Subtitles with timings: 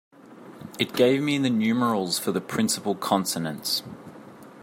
[0.79, 3.83] It gave me the numerals for the principal consonants.